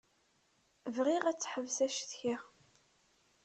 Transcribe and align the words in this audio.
Bɣiɣ 0.95 1.23
ad 1.25 1.37
teḥbes 1.39 1.77
acetki. 1.85 2.35